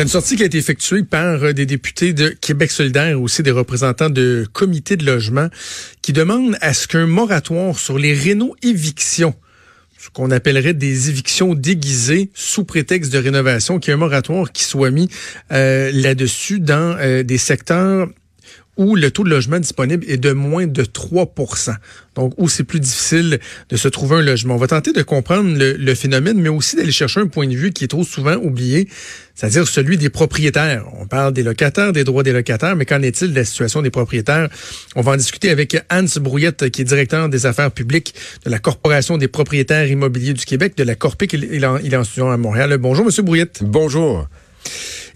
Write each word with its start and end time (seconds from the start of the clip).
Il 0.00 0.04
une 0.04 0.08
sortie 0.08 0.36
qui 0.36 0.44
a 0.44 0.46
été 0.46 0.56
effectuée 0.56 1.02
par 1.02 1.44
euh, 1.44 1.52
des 1.52 1.66
députés 1.66 2.14
de 2.14 2.30
Québec 2.30 2.70
solidaire, 2.70 3.20
aussi 3.20 3.42
des 3.42 3.50
représentants 3.50 4.08
de 4.08 4.46
comités 4.50 4.96
de 4.96 5.04
logement, 5.04 5.48
qui 6.00 6.14
demandent 6.14 6.56
à 6.62 6.72
ce 6.72 6.88
qu'un 6.88 7.06
moratoire 7.06 7.78
sur 7.78 7.98
les 7.98 8.14
réno-évictions 8.14 9.34
ce 9.98 10.08
qu'on 10.08 10.30
appellerait 10.30 10.72
des 10.72 11.10
évictions 11.10 11.54
déguisées 11.54 12.30
sous 12.32 12.64
prétexte 12.64 13.12
de 13.12 13.18
rénovation, 13.18 13.78
qu'il 13.78 13.90
y 13.90 13.92
ait 13.92 13.94
un 13.96 13.98
moratoire 13.98 14.50
qui 14.50 14.64
soit 14.64 14.90
mis 14.90 15.10
euh, 15.52 15.90
là-dessus 15.92 16.60
dans 16.60 16.96
euh, 16.98 17.22
des 17.22 17.36
secteurs 17.36 18.08
où 18.80 18.96
le 18.96 19.10
taux 19.10 19.24
de 19.24 19.30
logement 19.30 19.60
disponible 19.60 20.04
est 20.08 20.16
de 20.16 20.32
moins 20.32 20.66
de 20.66 20.82
3% 20.82 21.74
donc 22.16 22.34
où 22.38 22.48
c'est 22.48 22.64
plus 22.64 22.80
difficile 22.80 23.38
de 23.68 23.76
se 23.76 23.88
trouver 23.88 24.16
un 24.16 24.22
logement. 24.22 24.54
On 24.54 24.58
va 24.58 24.66
tenter 24.66 24.92
de 24.92 25.02
comprendre 25.02 25.56
le, 25.56 25.94
phénomène, 25.94 26.40
mais 26.40 26.48
aussi 26.48 26.76
d'aller 26.76 26.92
chercher 26.92 27.20
un 27.20 27.26
point 27.26 27.46
de 27.46 27.54
vue 27.54 27.72
qui 27.72 27.84
est 27.84 27.88
trop 27.88 28.04
souvent 28.04 28.34
oublié, 28.36 28.88
c'est-à-dire 29.34 29.66
celui 29.66 29.96
des 29.96 30.10
propriétaires. 30.10 30.84
On 30.98 31.06
parle 31.06 31.32
des 31.32 31.42
locataires, 31.42 31.92
des 31.92 32.04
droits 32.04 32.22
des 32.22 32.32
locataires, 32.32 32.76
mais 32.76 32.84
qu'en 32.84 33.02
est-il 33.02 33.30
de 33.30 33.36
la 33.36 33.44
situation 33.44 33.80
des 33.82 33.90
propriétaires? 33.90 34.48
On 34.96 35.02
va 35.02 35.12
en 35.12 35.16
discuter 35.16 35.50
avec 35.50 35.76
Hans 35.90 36.04
Brouillette, 36.20 36.70
qui 36.70 36.82
est 36.82 36.84
directeur 36.84 37.28
des 37.28 37.46
affaires 37.46 37.70
publiques 37.70 38.14
de 38.44 38.50
la 38.50 38.58
Corporation 38.58 39.16
des 39.16 39.28
propriétaires 39.28 39.86
immobiliers 39.86 40.34
du 40.34 40.44
Québec, 40.44 40.76
de 40.76 40.84
la 40.84 40.94
Corpic. 40.94 41.32
Il 41.32 41.64
est 41.64 41.96
en, 41.96 42.04
studio 42.04 42.28
à 42.28 42.36
Montréal. 42.36 42.76
Bonjour, 42.78 43.04
Monsieur 43.04 43.22
Brouillette. 43.22 43.60
Bonjour. 43.62 44.28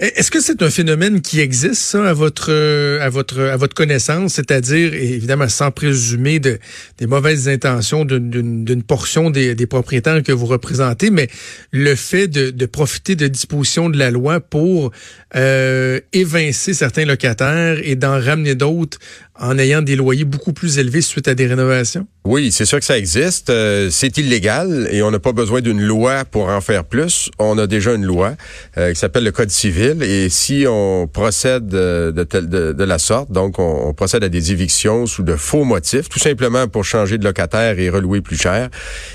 Est-ce 0.01 0.31
que 0.31 0.41
c'est 0.41 0.63
un 0.63 0.71
phénomène 0.71 1.21
qui 1.21 1.41
existe, 1.41 1.75
ça, 1.75 2.05
à 2.05 2.13
votre 2.13 2.51
euh, 2.51 3.01
à 3.01 3.09
votre 3.09 3.41
à 3.41 3.57
votre 3.57 3.75
connaissance, 3.75 4.35
c'est-à-dire 4.35 4.93
évidemment 4.95 5.49
sans 5.49 5.71
présumer 5.71 6.41
de, 6.41 6.59
des 6.99 7.07
mauvaises 7.07 7.49
intentions 7.49 8.05
d'une 8.05 8.83
portion 8.83 9.31
des, 9.31 9.55
des, 9.55 9.67
propriétaires 9.67 10.23
que 10.23 10.33
vous 10.33 10.47
représentez, 10.47 11.11
mais 11.11 11.29
le 11.71 11.95
fait 11.95 12.29
de, 12.29 12.51
de 12.51 12.67
profiter 12.67 13.17
de 13.17 13.29
dispositions 13.29 13.89
de 13.89 13.99
la 13.99 14.11
loi 14.11 14.41
pour 14.41 14.91
euh, 15.37 16.01
évincer 16.13 16.75
certains 16.75 17.05
locataires 17.05 17.79
et 17.83 17.97
d'en 17.97 18.21
ramener 18.21 18.55
d'autres 18.55 18.99
en 19.39 19.59
ayant 19.59 19.83
des 19.83 19.97
loyers 19.97 20.25
beaucoup 20.25 20.53
plus 20.53 20.79
élevés 20.79 21.01
suite 21.01 21.27
à 21.29 21.35
des 21.35 21.47
rénovations? 21.47 22.07
Oui, 22.25 22.53
c'est 22.53 22.65
sûr 22.65 22.79
que 22.79 22.85
ça 22.85 22.97
existe. 22.97 23.51
Euh, 23.51 23.89
c'est 23.91 24.17
illégal 24.17 24.89
et 24.91 25.03
on 25.03 25.11
n'a 25.11 25.19
pas 25.19 25.33
besoin 25.33 25.61
d'une 25.61 25.83
loi 25.83 26.25
pour 26.25 26.49
en 26.49 26.61
faire 26.61 26.85
plus. 26.85 27.31
On 27.39 27.59
a 27.59 27.67
déjà 27.67 27.95
une 27.95 28.05
loi 28.05 28.37
euh, 28.79 28.93
qui 28.93 28.99
s'appelle 28.99 29.25
le 29.25 29.33
Code 29.33 29.51
civil 29.51 29.84
et 30.03 30.29
si 30.29 30.67
on 30.69 31.07
procède 31.07 31.75
euh, 31.75 32.13
de, 32.13 32.85
la 32.85 32.99
sorte, 32.99 33.31
donc 33.31 33.59
on, 33.59 33.93
procède 33.95 34.25
à 34.25 34.29
des 34.29 34.53
évictions 34.53 35.07
sous 35.07 35.23
de 35.23 35.37
faux 35.37 35.65
motifs, 35.65 36.09
tout 36.09 36.19
simplement 36.19 36.69
pour 36.69 36.85
changer 36.85 37.19
de 37.19 37.25
locataire 37.25 37.79
et 37.79 37.91
relouer 37.91 38.21
plus 38.21 38.37
cher, 38.37 38.69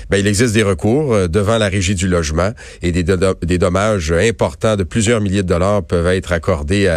ben, 0.08 0.18
il 0.18 0.26
existe 0.26 0.54
des 0.54 0.62
recours 0.62 1.28
devant 1.28 1.58
la 1.58 1.68
régie 1.68 1.94
du 1.94 2.08
logement 2.08 2.52
et 2.82 2.92
des, 2.92 3.58
dommages 3.58 4.12
importants 4.12 4.76
de 4.76 4.84
plusieurs 4.84 5.20
milliers 5.20 5.42
de 5.42 5.48
dollars 5.48 5.82
peuvent 5.82 6.06
être 6.08 6.32
accordés 6.32 6.88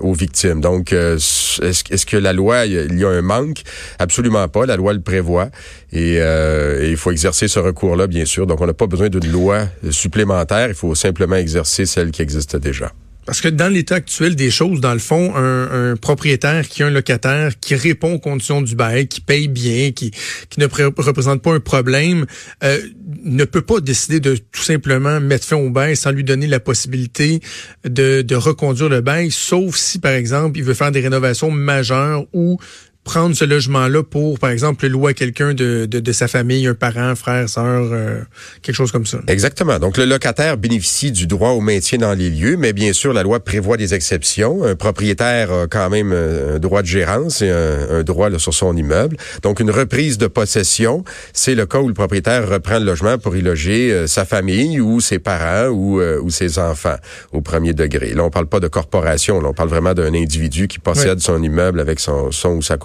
aux 0.00 0.12
victimes. 0.12 0.60
Donc, 0.60 0.92
est-ce 0.92 2.06
que 2.06 2.16
la 2.16 2.32
loi 2.32 2.66
il 2.66 2.98
y 2.98 3.04
a 3.04 3.08
un 3.08 3.22
manque? 3.22 3.62
Absolument 3.98 4.48
pas. 4.48 4.66
La 4.66 4.76
loi 4.76 4.92
le 4.92 5.00
prévoit. 5.00 5.50
Et, 5.92 6.16
euh, 6.20 6.88
il 6.88 6.96
faut 6.96 7.10
exercer 7.10 7.48
ce 7.48 7.58
recours-là, 7.58 8.06
bien 8.06 8.24
sûr. 8.24 8.46
Donc, 8.46 8.60
on 8.60 8.66
n'a 8.66 8.74
pas 8.74 8.86
besoin 8.86 9.08
d'une 9.08 9.30
loi 9.30 9.66
supplémentaire. 9.90 10.68
Il 10.68 10.74
faut 10.74 10.94
simplement 10.94 11.36
exercer 11.36 11.86
celle 11.86 12.10
qui 12.10 12.22
existe 12.22 12.56
déjà. 12.56 12.92
Parce 13.24 13.40
que 13.40 13.48
dans 13.48 13.68
l'état 13.68 13.96
actuel 13.96 14.34
des 14.34 14.50
choses, 14.50 14.80
dans 14.80 14.92
le 14.92 14.98
fond, 14.98 15.34
un, 15.36 15.96
propriétaire 15.96 16.68
qui 16.68 16.82
a 16.82 16.86
un 16.86 16.90
locataire 16.90 17.58
qui 17.60 17.74
répond 17.74 18.14
aux 18.14 18.18
conditions 18.18 18.62
du 18.62 18.74
bail, 18.74 19.06
qui 19.06 19.20
paye 19.20 19.48
bien, 19.48 19.92
qui, 19.92 20.10
ne 20.58 20.66
représente 20.66 21.40
pas 21.40 21.52
un 21.52 21.60
problème, 21.60 22.26
euh, 22.64 22.80
ne 23.24 23.44
peut 23.44 23.62
pas 23.62 23.80
décider 23.80 24.18
de 24.18 24.36
tout 24.36 24.62
simplement 24.62 25.20
mettre 25.20 25.46
fin 25.46 25.56
au 25.56 25.70
bail 25.70 25.96
sans 25.96 26.10
lui 26.10 26.24
donner 26.24 26.48
la 26.48 26.60
possibilité 26.60 27.40
de 27.84 28.34
reconduire 28.34 28.88
le 28.88 29.00
bail, 29.00 29.30
sauf 29.30 29.76
si, 29.76 29.98
par 29.98 30.12
exemple, 30.12 30.58
il 30.58 30.64
veut 30.64 30.74
faire 30.74 30.90
des 30.90 31.00
rénovations 31.00 31.50
majeures 31.50 32.26
ou 32.32 32.58
prendre 33.04 33.34
ce 33.34 33.44
logement-là 33.44 34.04
pour, 34.04 34.38
par 34.38 34.50
exemple, 34.50 34.86
louer 34.86 35.10
à 35.10 35.14
quelqu'un 35.14 35.54
de, 35.54 35.86
de, 35.86 35.98
de, 35.98 36.12
sa 36.12 36.28
famille, 36.28 36.66
un 36.66 36.74
parent, 36.74 37.14
frère, 37.16 37.48
sœur, 37.48 37.88
euh, 37.92 38.20
quelque 38.62 38.76
chose 38.76 38.92
comme 38.92 39.06
ça. 39.06 39.18
Exactement. 39.26 39.78
Donc, 39.80 39.96
le 39.96 40.04
locataire 40.04 40.56
bénéficie 40.56 41.10
du 41.10 41.26
droit 41.26 41.50
au 41.50 41.60
maintien 41.60 41.98
dans 41.98 42.14
les 42.14 42.30
lieux, 42.30 42.56
mais 42.56 42.72
bien 42.72 42.92
sûr, 42.92 43.12
la 43.12 43.24
loi 43.24 43.40
prévoit 43.40 43.76
des 43.76 43.94
exceptions. 43.94 44.64
Un 44.64 44.76
propriétaire 44.76 45.52
a 45.52 45.66
quand 45.66 45.90
même 45.90 46.12
un 46.12 46.58
droit 46.60 46.82
de 46.82 46.86
gérance 46.86 47.42
et 47.42 47.50
un, 47.50 48.02
droit 48.04 48.30
là, 48.30 48.38
sur 48.38 48.54
son 48.54 48.76
immeuble. 48.76 49.16
Donc, 49.42 49.58
une 49.58 49.70
reprise 49.70 50.16
de 50.16 50.28
possession, 50.28 51.04
c'est 51.32 51.56
le 51.56 51.66
cas 51.66 51.80
où 51.80 51.88
le 51.88 51.94
propriétaire 51.94 52.48
reprend 52.48 52.78
le 52.78 52.84
logement 52.84 53.18
pour 53.18 53.36
y 53.36 53.42
loger 53.42 53.92
euh, 53.92 54.06
sa 54.06 54.24
famille 54.24 54.80
ou 54.80 55.00
ses 55.00 55.18
parents 55.18 55.68
ou, 55.68 56.00
euh, 56.00 56.20
ou 56.20 56.30
ses 56.30 56.58
enfants 56.58 56.96
au 57.32 57.40
premier 57.40 57.74
degré. 57.74 58.14
Là, 58.14 58.24
on 58.24 58.30
parle 58.30 58.46
pas 58.46 58.60
de 58.60 58.68
corporation, 58.68 59.40
là, 59.40 59.48
on 59.48 59.54
parle 59.54 59.68
vraiment 59.68 59.94
d'un 59.94 60.14
individu 60.14 60.68
qui 60.68 60.78
possède 60.78 61.20
son 61.20 61.42
immeuble 61.42 61.80
avec 61.80 61.98
son, 61.98 62.30
son 62.30 62.50
ou 62.50 62.62
sa 62.62 62.76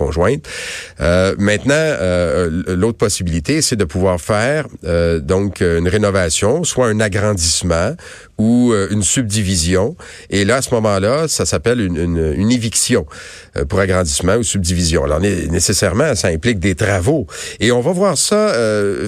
Euh, 1.00 1.35
maintenant, 1.38 1.73
euh, 1.75 2.63
l'autre 2.68 2.97
possibilité, 2.97 3.62
c'est 3.62 3.75
de 3.75 3.84
pouvoir 3.84 4.19
faire 4.19 4.68
euh, 4.85 5.19
donc 5.19 5.62
une 5.62 5.88
rénovation, 5.88 6.63
soit 6.63 6.88
un 6.88 7.00
agrandissement 7.00 7.95
ou 8.38 8.72
une 8.91 9.01
subdivision. 9.01 9.95
Et 10.29 10.45
là, 10.45 10.57
à 10.57 10.62
ce 10.62 10.72
moment-là, 10.75 11.28
ça 11.28 11.47
s'appelle 11.47 11.81
une, 11.81 11.97
une, 11.97 12.34
une, 12.38 12.51
éviction 12.51 13.07
pour 13.68 13.79
agrandissement 13.79 14.35
ou 14.35 14.44
subdivision. 14.44 15.06
Alors, 15.06 15.19
nécessairement, 15.19 16.13
ça 16.13 16.28
implique 16.28 16.59
des 16.59 16.75
travaux. 16.75 17.25
Et 17.59 17.72
on 17.72 17.81
va 17.81 17.94
voir 17.94 18.16
ça 18.16 18.53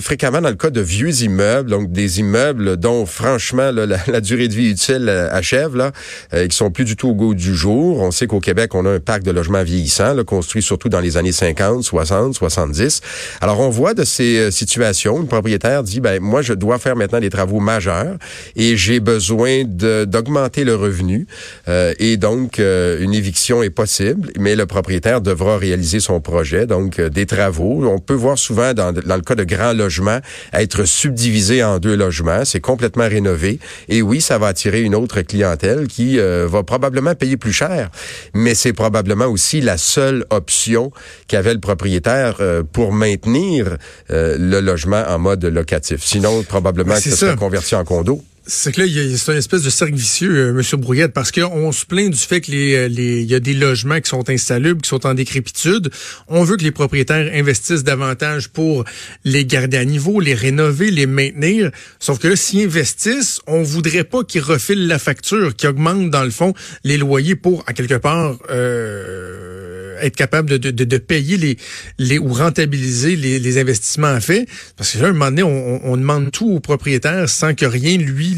fréquemment 0.02 0.42
dans 0.42 0.50
le 0.50 0.56
cas 0.56 0.72
de 0.72 0.82
vieux 0.82 1.22
immeubles, 1.22 1.70
donc 1.70 1.92
des 1.92 2.20
immeubles 2.20 2.78
dont, 2.78 3.06
franchement, 3.06 3.72
la, 3.72 3.86
la, 4.08 4.22
durée 4.22 4.48
de 4.48 4.54
vie 4.56 4.72
utile 4.72 5.08
achève, 5.32 5.76
là, 5.76 5.92
qui 6.32 6.56
sont 6.56 6.72
plus 6.72 6.86
du 6.86 6.96
tout 6.96 7.10
au 7.10 7.14
goût 7.14 7.36
du 7.36 7.54
jour. 7.54 8.00
On 8.00 8.10
sait 8.10 8.26
qu'au 8.26 8.40
Québec, 8.40 8.74
on 8.74 8.84
a 8.88 8.90
un 8.90 9.00
parc 9.00 9.22
de 9.22 9.30
logements 9.30 9.62
vieillissants, 9.62 10.16
là, 10.16 10.24
construit 10.24 10.64
surtout 10.64 10.89
dans 10.90 11.00
les 11.00 11.18
années 11.18 11.32
50, 11.32 11.84
60, 11.84 12.34
70. 12.36 13.02
Alors, 13.42 13.60
on 13.60 13.70
voit 13.70 13.94
de 13.94 14.04
ces 14.04 14.38
euh, 14.38 14.52
situations, 14.52 15.20
le 15.20 15.26
propriétaire 15.26 15.84
dit, 15.84 16.00
ben 16.00 16.22
moi, 16.22 16.42
je 16.42 16.54
dois 16.54 16.80
faire 16.80 16.96
maintenant 16.96 17.20
des 17.20 17.30
travaux 17.30 17.60
majeurs 17.60 18.18
et 18.56 18.76
j'ai 18.78 19.00
besoin 19.00 19.64
d'augmenter 19.66 20.64
le 20.64 20.76
revenu. 20.76 21.28
Euh, 21.68 21.94
et 22.00 22.18
donc, 22.18 22.60
euh, 22.60 23.00
une 23.00 23.14
éviction 23.14 23.64
est 23.64 23.70
possible, 23.70 24.32
mais 24.38 24.56
le 24.56 24.66
propriétaire 24.66 25.22
devra 25.22 25.58
réaliser 25.58 26.00
son 26.00 26.20
projet, 26.22 26.66
donc 26.66 27.00
des 27.00 27.26
travaux. 27.26 27.86
On 27.86 28.00
peut 28.00 28.14
voir 28.14 28.38
souvent, 28.38 28.74
dans, 28.74 28.92
dans 28.92 29.16
le 29.16 29.22
cas 29.22 29.36
de 29.36 29.44
grands 29.44 29.74
logements, 29.74 30.20
être 30.54 30.86
subdivisé 30.86 31.64
en 31.64 31.80
deux 31.80 31.96
logements. 31.96 32.46
C'est 32.46 32.60
complètement 32.60 33.08
rénové. 33.08 33.60
Et 33.88 34.02
oui, 34.02 34.22
ça 34.22 34.38
va 34.38 34.48
attirer 34.48 34.82
une 34.82 34.96
autre 34.96 35.22
clientèle 35.22 35.88
qui 35.88 36.18
va 36.18 36.64
probablement 36.64 37.16
payer 37.16 37.38
plus 37.38 37.54
cher, 37.54 37.90
mais 38.34 38.56
c'est 38.56 38.74
probablement 38.74 39.26
aussi 39.26 39.62
la 39.62 39.78
seule 39.78 40.26
option 40.30 40.79
qu'avait 41.28 41.54
le 41.54 41.60
propriétaire 41.60 42.38
euh, 42.40 42.64
pour 42.64 42.92
maintenir 42.94 43.78
euh, 44.12 44.38
le 44.40 44.60
logement 44.60 45.04
en 45.08 45.20
mode 45.20 45.44
locatif. 45.46 46.04
Sinon, 46.04 46.44
probablement 46.44 46.96
que 46.96 47.02
ça 47.02 47.16
serait 47.16 47.36
converti 47.36 47.76
en 47.76 47.84
condo. 47.84 48.22
C'est 48.52 48.72
que 48.72 48.82
là, 48.82 48.88
c'est 49.16 49.32
une 49.32 49.38
espèce 49.38 49.62
de 49.62 49.70
cercle 49.70 49.94
vicieux, 49.94 50.36
euh, 50.36 50.54
Monsieur 50.54 50.78
Brouillette, 50.78 51.14
parce 51.14 51.32
qu'on 51.32 51.72
se 51.72 51.86
plaint 51.86 52.10
du 52.10 52.18
fait 52.18 52.42
que 52.42 52.50
les, 52.50 52.90
les, 52.90 53.22
y 53.22 53.36
a 53.36 53.40
des 53.40 53.54
logements 53.54 54.02
qui 54.02 54.10
sont 54.10 54.28
insalubres, 54.28 54.82
qui 54.82 54.90
sont 54.90 55.06
en 55.06 55.14
décrépitude. 55.14 55.92
On 56.28 56.44
veut 56.44 56.58
que 56.58 56.64
les 56.64 56.72
propriétaires 56.72 57.32
investissent 57.32 57.84
davantage 57.84 58.50
pour 58.50 58.86
les 59.24 59.46
garder 59.46 59.78
à 59.78 59.86
niveau, 59.86 60.20
les 60.20 60.34
rénover, 60.34 60.90
les 60.90 61.06
maintenir. 61.06 61.70
Sauf 62.00 62.18
que 62.18 62.28
là, 62.28 62.36
s'ils 62.36 62.66
investissent, 62.66 63.40
on 63.46 63.62
voudrait 63.62 64.04
pas 64.04 64.24
qu'ils 64.24 64.42
refilent 64.42 64.88
la 64.88 64.98
facture, 64.98 65.56
qui 65.56 65.68
augmente 65.68 66.10
dans 66.10 66.24
le 66.24 66.32
fond 66.32 66.56
les 66.84 66.98
loyers 66.98 67.36
pour, 67.36 67.64
à 67.68 67.74
quelque 67.74 67.96
part, 67.96 68.36
euh, 68.50 69.89
être 70.02 70.16
capable 70.16 70.50
de, 70.50 70.58
de, 70.58 70.72
de, 70.72 70.98
payer 70.98 71.38
les, 71.38 71.58
les 71.98 72.20
ou 72.20 72.34
rentabiliser 72.34 73.16
les, 73.16 73.40
les 73.40 73.58
investissements 73.58 74.20
faits. 74.20 74.48
Parce 74.78 74.94
que 74.94 75.00
là, 75.00 75.08
un 75.10 75.14
moment 75.14 75.26
donné, 75.26 75.44
on, 75.44 75.92
on 75.92 75.98
demande 75.98 76.32
tout 76.32 76.50
au 76.50 76.60
propriétaire 76.60 77.30
sans 77.30 77.54
que 77.54 77.66
rien 77.66 77.98
lui 77.98 78.30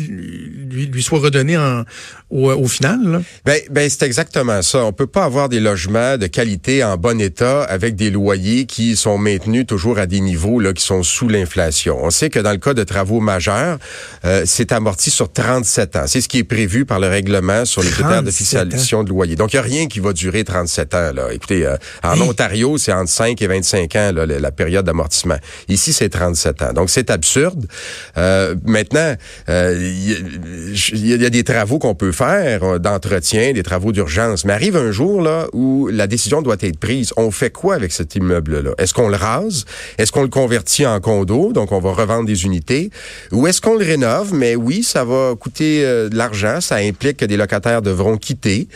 lui, 0.72 0.86
lui 0.88 1.04
soit 1.04 1.20
redonné 1.20 1.58
en, 1.58 1.84
au, 2.30 2.52
au 2.52 2.68
final. 2.68 3.00
Là. 3.04 3.22
Ben, 3.46 3.60
ben 3.70 3.90
c'est 3.90 4.04
exactement 4.04 4.62
ça. 4.62 4.84
On 4.86 4.94
peut 4.94 5.08
pas 5.08 5.26
avoir 5.26 5.50
des 5.50 5.60
logements 5.60 6.18
de 6.18 6.28
qualité 6.28 6.84
en 6.84 6.98
bon 6.98 7.20
état 7.20 7.64
avec 7.64 7.96
des 7.96 8.10
loyers 8.10 8.66
qui 8.66 8.96
sont 8.96 9.18
maintenus 9.18 9.66
toujours 9.66 10.00
à 10.00 10.06
des 10.06 10.20
niveaux 10.20 10.60
là 10.60 10.74
qui 10.74 10.84
sont 10.84 11.04
sous 11.04 11.28
l'inflation. 11.28 11.98
On 12.04 12.10
sait 12.10 12.30
que 12.30 12.40
dans 12.40 12.52
le 12.52 12.58
cas 12.58 12.74
de 12.74 12.84
travaux 12.84 13.20
majeurs, 13.20 13.78
euh, 14.26 14.44
c'est 14.46 14.72
amorti 14.72 15.12
sur 15.12 15.32
37 15.32 15.96
ans. 15.96 16.04
C'est 16.08 16.22
ce 16.22 16.30
qui 16.30 16.40
est 16.40 16.44
prévu 16.44 16.86
par 16.86 17.00
le 17.00 17.08
règlement 17.08 17.66
sur 17.66 17.84
les 17.84 17.90
critères 17.90 18.24
de 18.24 18.32
fixation 18.32 19.04
de 19.04 19.10
loyer. 19.10 19.36
Donc 19.36 19.54
il 19.54 19.58
y 19.58 19.60
a 19.60 19.64
rien 19.64 19.88
qui 19.88 20.00
va 20.00 20.14
durer 20.14 20.44
37 20.44 20.94
ans 20.96 21.12
là. 21.14 21.34
Écoutez, 21.34 21.51
euh, 21.52 21.78
en 22.04 22.20
Ontario, 22.22 22.78
c'est 22.78 22.94
entre 22.94 23.10
5 23.10 23.42
et 23.42 23.48
25 23.48 23.96
ans 23.96 24.12
là, 24.14 24.26
la, 24.26 24.52
période 24.52 24.86
d'amortissement. 24.86 25.38
Ici, 25.68 25.94
c'est 25.94 26.10
37 26.10 26.62
ans. 26.62 26.74
Donc 26.74 26.90
c'est 26.90 27.10
absurde. 27.10 27.66
Euh, 28.18 28.56
maintenant, 28.66 29.16
euh, 29.50 29.76
il 29.78 31.06
y, 31.06 31.16
y, 31.16 31.26
a 31.26 31.30
des 31.30 31.44
travaux 31.44 31.80
qu'on 31.80 31.96
peut 31.96 32.12
faire 32.12 32.64
euh, 32.64 32.80
d'entretien, 32.80 33.54
des 33.54 33.64
travaux 33.64 33.92
d'urgence, 33.92 34.46
mais 34.46 34.54
arrive 34.54 34.78
un 34.78 34.92
jour 34.92 35.22
là 35.22 35.48
où 35.54 35.88
la 35.92 36.08
décision 36.08 36.42
doit 36.42 36.58
être 36.62 36.80
prise. 36.80 37.14
On 37.18 37.32
fait 37.32 37.50
quoi 37.50 37.76
avec 37.76 37.92
cet 37.92 38.16
immeuble-là? 38.16 38.72
Est-ce 38.78 38.94
qu'on 38.94 39.10
le 39.10 39.16
rase? 39.16 39.66
Est-ce 39.98 40.12
qu'on 40.12 40.24
le 40.24 40.30
convertit 40.30 40.86
en 40.86 41.00
condo? 41.00 41.54
Donc 41.54 41.72
on 41.72 41.80
va 41.80 41.92
revendre 41.92 42.26
des 42.26 42.46
unités 42.46 42.90
Ou 43.32 43.48
est-ce 43.48 43.62
qu'on 43.62 43.76
le 43.76 43.86
rénove? 43.86 44.34
Mais 44.34 44.56
oui, 44.56 44.84
ça 44.84 45.04
va 45.04 45.36
coûter 45.40 45.86
euh, 45.86 46.10
de 46.10 46.18
l'argent. 46.18 46.62
Ça 46.62 46.76
implique 46.76 47.18
que 47.18 47.26
des 47.26 47.38
locataires 47.38 47.82
devront 47.82 48.18
quitter, 48.18 48.68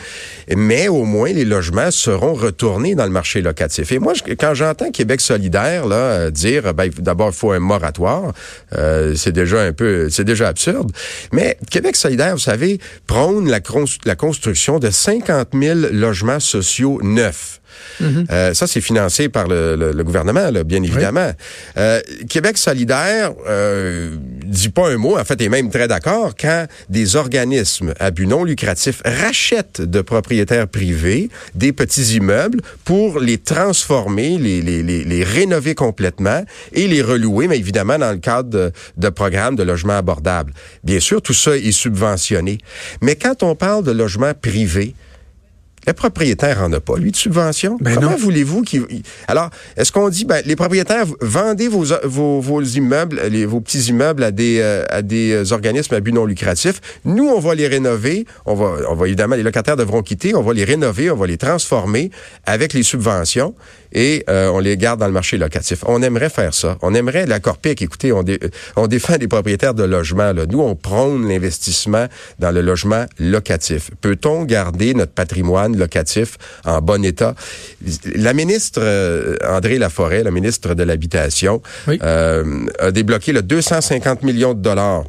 mais 0.54 0.88
au 0.88 1.04
moins 1.04 1.32
les 1.32 1.44
logements 1.44 1.90
seront 1.90 2.34
retournés 2.34 2.65
dans 2.66 3.04
le 3.04 3.10
marché 3.10 3.42
locatif. 3.42 3.92
Et 3.92 3.98
moi, 3.98 4.12
quand 4.38 4.54
j'entends 4.54 4.90
Québec 4.90 5.20
solidaire 5.20 5.86
là 5.86 6.30
dire, 6.30 6.74
ben, 6.74 6.90
d'abord 6.98 7.28
il 7.28 7.34
faut 7.34 7.52
un 7.52 7.60
moratoire, 7.60 8.32
euh, 8.76 9.14
c'est 9.14 9.32
déjà 9.32 9.60
un 9.62 9.72
peu, 9.72 10.10
c'est 10.10 10.24
déjà 10.24 10.48
absurde. 10.48 10.90
Mais 11.32 11.56
Québec 11.70 11.94
solidaire, 11.94 12.32
vous 12.32 12.40
savez, 12.40 12.80
prône 13.06 13.48
la, 13.48 13.60
la 14.04 14.16
construction 14.16 14.78
de 14.80 14.90
50 14.90 15.48
000 15.54 15.78
logements 15.92 16.40
sociaux 16.40 16.98
neufs. 17.02 17.60
Mm-hmm. 18.00 18.26
euh, 18.30 18.54
ça, 18.54 18.66
c'est 18.66 18.80
financé 18.80 19.28
par 19.28 19.48
le, 19.48 19.76
le, 19.76 19.92
le 19.92 20.04
gouvernement, 20.04 20.50
là, 20.50 20.64
bien 20.64 20.82
évidemment. 20.82 21.32
Euh, 21.76 22.00
Québec 22.28 22.58
solidaire 22.58 23.32
euh, 23.48 24.16
dit 24.44 24.68
pas 24.68 24.88
un 24.88 24.96
mot, 24.96 25.18
en 25.18 25.24
fait, 25.24 25.40
est 25.40 25.48
même 25.48 25.70
très 25.70 25.88
d'accord 25.88 26.34
quand 26.38 26.66
des 26.88 27.16
organismes 27.16 27.94
à 27.98 28.10
but 28.10 28.26
non 28.26 28.44
lucratif 28.44 29.02
rachètent 29.04 29.80
de 29.80 30.00
propriétaires 30.00 30.68
privés 30.68 31.30
des 31.54 31.72
petits 31.72 32.16
immeubles 32.16 32.60
pour 32.84 33.20
les 33.20 33.38
transformer, 33.38 34.38
les, 34.38 34.62
les, 34.62 34.82
les, 34.82 35.04
les 35.04 35.24
rénover 35.24 35.74
complètement 35.74 36.44
et 36.72 36.86
les 36.86 37.02
relouer, 37.02 37.48
mais 37.48 37.58
évidemment 37.58 37.98
dans 37.98 38.12
le 38.12 38.18
cadre 38.18 38.50
de, 38.50 38.72
de 38.96 39.08
programmes 39.08 39.56
de 39.56 39.62
logement 39.62 39.96
abordable. 39.96 40.52
Bien 40.84 41.00
sûr, 41.00 41.22
tout 41.22 41.34
ça 41.34 41.56
est 41.56 41.72
subventionné. 41.72 42.58
Mais 43.00 43.16
quand 43.16 43.42
on 43.42 43.54
parle 43.54 43.84
de 43.84 43.92
logement 43.92 44.32
privé, 44.34 44.94
le 45.86 45.92
propriétaire 45.92 46.62
en 46.62 46.72
a 46.72 46.80
pas, 46.80 46.96
lui, 46.96 47.12
de 47.12 47.16
subvention. 47.16 47.78
Ben 47.80 47.94
Comment 47.94 48.16
voulez-vous 48.16 48.62
qu'il... 48.62 48.84
Alors, 49.28 49.50
est-ce 49.76 49.92
qu'on 49.92 50.08
dit, 50.08 50.24
ben, 50.24 50.42
les 50.44 50.56
propriétaires, 50.56 51.04
vendez 51.20 51.68
vos, 51.68 51.84
vos, 52.04 52.40
vos 52.40 52.62
immeubles, 52.62 53.20
les, 53.30 53.46
vos 53.46 53.60
petits 53.60 53.82
immeubles 53.82 54.24
à 54.24 54.30
des, 54.30 54.58
euh, 54.60 54.84
à 54.88 55.02
des 55.02 55.52
organismes 55.52 55.94
à 55.94 56.00
but 56.00 56.12
non 56.12 56.24
lucratif. 56.24 56.80
Nous, 57.04 57.26
on 57.26 57.38
va 57.38 57.54
les 57.54 57.68
rénover. 57.68 58.26
On 58.46 58.54
va, 58.54 58.76
on 58.88 58.94
va, 58.94 59.06
évidemment, 59.06 59.36
les 59.36 59.42
locataires 59.42 59.76
devront 59.76 60.02
quitter. 60.02 60.34
On 60.34 60.42
va 60.42 60.52
les 60.52 60.64
rénover. 60.64 61.10
On 61.10 61.16
va 61.16 61.26
les 61.26 61.38
transformer 61.38 62.10
avec 62.44 62.72
les 62.72 62.82
subventions 62.82 63.54
et 63.92 64.24
euh, 64.28 64.48
on 64.48 64.58
les 64.58 64.76
garde 64.76 65.00
dans 65.00 65.06
le 65.06 65.12
marché 65.12 65.38
locatif. 65.38 65.84
On 65.86 66.02
aimerait 66.02 66.30
faire 66.30 66.52
ça. 66.52 66.76
On 66.82 66.94
aimerait, 66.94 67.26
la 67.26 67.40
Corpic, 67.40 67.80
écoutez, 67.80 68.12
on, 68.12 68.22
dé, 68.22 68.38
on 68.76 68.86
défend 68.86 69.16
des 69.16 69.28
propriétaires 69.28 69.74
de 69.74 69.84
logements. 69.84 70.32
Là. 70.32 70.46
Nous, 70.46 70.60
on 70.60 70.74
prône 70.74 71.28
l'investissement 71.28 72.06
dans 72.38 72.50
le 72.50 72.60
logement 72.60 73.06
locatif. 73.18 73.90
Peut-on 74.00 74.44
garder 74.44 74.94
notre 74.94 75.12
patrimoine 75.12 75.75
locatif 75.76 76.38
en 76.64 76.80
bon 76.80 77.04
état? 77.04 77.34
La 78.14 78.32
ministre 78.32 78.80
euh, 78.82 79.36
André 79.46 79.78
Laforêt, 79.78 80.22
la 80.22 80.30
ministre 80.30 80.74
de 80.74 80.82
l'Habitation, 80.82 81.62
oui. 81.88 81.98
euh, 82.02 82.66
a 82.78 82.90
débloqué 82.90 83.32
le 83.32 83.42
250 83.42 84.22
millions 84.22 84.54
de 84.54 84.60
dollars 84.60 85.04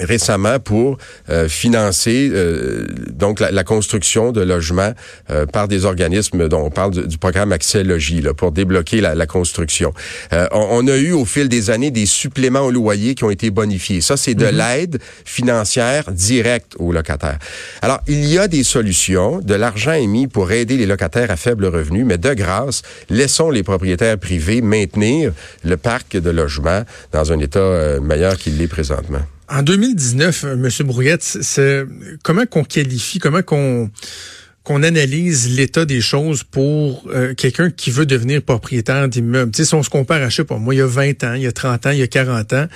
récemment 0.00 0.58
pour 0.58 0.98
euh, 1.28 1.48
financer 1.48 2.30
euh, 2.32 2.86
donc 3.10 3.40
la, 3.40 3.50
la, 3.50 3.64
construction 3.64 4.32
de 4.32 4.40
logements 4.40 4.92
euh, 5.30 5.46
par 5.46 5.68
des 5.68 5.84
organismes 5.84 6.48
dont 6.48 6.64
on 6.64 6.70
parle 6.70 6.92
du, 6.92 7.06
du 7.06 7.18
programme 7.18 7.52
Accès 7.52 7.84
Logis 7.84 8.22
là, 8.22 8.34
pour 8.34 8.52
débloquer 8.52 9.00
la, 9.00 9.14
la 9.14 9.26
construction. 9.26 9.92
On, 10.32 10.46
on, 10.70 10.88
a 10.88 10.96
eu 10.96 11.12
au 11.12 11.24
fil 11.24 11.48
des 11.48 11.70
années 11.70 11.90
des 11.90 12.06
suppléments 12.06 12.60
au 12.60 12.70
loyer 12.70 13.14
qui 13.14 13.24
ont 13.24 13.30
été 13.30 13.50
bonifiés. 13.50 14.00
Ça, 14.00 14.16
c'est 14.16 14.34
de 14.34 14.44
mm 14.44 14.48
-hmm. 14.48 14.56
l'aide 14.56 14.98
financière 15.24 16.04
directe 16.10 16.74
aux 16.78 16.92
locataires. 16.92 17.38
Alors, 17.82 18.00
il 18.06 18.24
y 18.26 18.38
a 18.38 18.48
des 18.48 18.64
solutions. 18.64 19.40
De 19.40 19.54
l'argent 19.54 19.92
est 19.92 20.06
mis 20.06 20.26
pour 20.26 20.52
aider 20.52 20.76
les 20.76 20.86
locataires 20.86 21.30
à 21.30 21.36
faible 21.36 21.66
revenu, 21.66 22.04
mais 22.04 22.18
de 22.18 22.34
grâce, 22.34 22.82
laissons 23.08 23.50
les 23.50 23.62
propriétaires 23.62 24.18
privés 24.18 24.60
maintenir 24.62 25.32
le 25.64 25.76
parc 25.76 26.16
de 26.16 26.30
logements 26.30 26.82
dans 27.12 27.32
un 27.32 27.38
état 27.38 28.00
meilleur 28.00 28.36
qu'il 28.36 28.56
l'est 28.58 28.74
présentement. 28.78 29.24
En 29.50 29.62
2019, 29.62 30.44
M. 30.44 30.68
Brouillette, 30.86 31.22
c'est 31.22 31.84
comment 32.22 32.46
qu'on 32.46 32.62
qualifie, 32.62 33.18
comment 33.18 33.42
qu'on 33.42 33.90
qu'on 34.70 34.84
analyse 34.84 35.56
l'état 35.56 35.84
des 35.84 36.00
choses 36.00 36.44
pour 36.44 37.02
euh, 37.12 37.34
quelqu'un 37.34 37.70
qui 37.70 37.90
veut 37.90 38.06
devenir 38.06 38.40
propriétaire 38.40 39.08
sais, 39.52 39.64
si 39.64 39.74
on 39.74 39.82
se 39.82 39.90
compare 39.90 40.22
à, 40.22 40.28
je 40.28 40.36
sais 40.36 40.44
pas, 40.44 40.58
moi, 40.58 40.76
il 40.76 40.78
y 40.78 40.80
a 40.80 40.86
20 40.86 41.24
ans, 41.24 41.34
il 41.34 41.42
y 41.42 41.48
a 41.48 41.50
30 41.50 41.86
ans, 41.86 41.90
il 41.90 41.98
y 41.98 42.02
a 42.02 42.06
40 42.06 42.52
ans, 42.52 42.66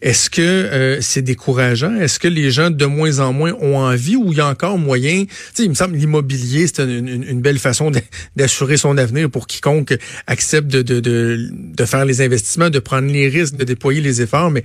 est-ce 0.00 0.30
que 0.30 0.40
euh, 0.42 1.00
c'est 1.00 1.22
décourageant? 1.22 1.92
Est-ce 1.96 2.20
que 2.20 2.28
les 2.28 2.52
gens, 2.52 2.70
de 2.70 2.84
moins 2.84 3.18
en 3.18 3.32
moins, 3.32 3.52
ont 3.60 3.78
envie 3.78 4.14
ou 4.14 4.30
il 4.30 4.38
y 4.38 4.40
a 4.40 4.46
encore 4.46 4.78
moyen? 4.78 5.24
Sais, 5.52 5.64
il 5.64 5.70
me 5.70 5.74
semble 5.74 5.96
l'immobilier, 5.96 6.68
c'est 6.68 6.84
une, 6.84 7.08
une, 7.08 7.24
une, 7.24 7.40
belle 7.40 7.58
façon 7.58 7.90
d'assurer 8.36 8.76
son 8.76 8.96
avenir 8.96 9.28
pour 9.28 9.48
quiconque 9.48 9.98
accepte 10.28 10.68
de, 10.68 10.82
de, 10.82 11.00
de, 11.00 11.48
de 11.50 11.84
faire 11.84 12.04
les 12.04 12.20
investissements, 12.20 12.70
de 12.70 12.78
prendre 12.78 13.10
les 13.10 13.26
risques, 13.26 13.56
de 13.56 13.64
déployer 13.64 14.00
les 14.00 14.22
efforts, 14.22 14.52
mais 14.52 14.62